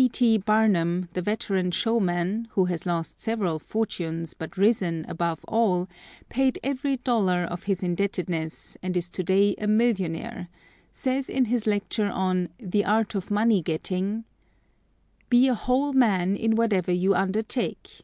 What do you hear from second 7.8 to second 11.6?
indebtedness, and is to day a millionaire, says in